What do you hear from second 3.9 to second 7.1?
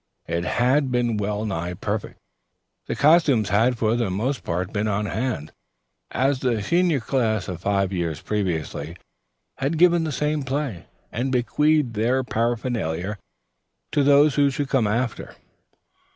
the most part been on hand, as the senior